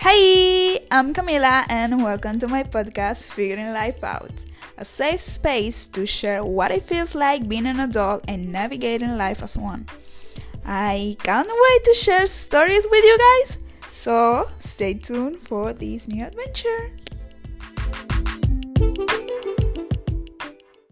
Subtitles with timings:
[0.00, 4.30] Hey, I'm Camila, and welcome to my podcast, Figuring Life Out,
[4.76, 9.42] a safe space to share what it feels like being an adult and navigating life
[9.42, 9.86] as one.
[10.64, 13.56] I can't wait to share stories with you guys,
[13.90, 16.92] so stay tuned for this new adventure.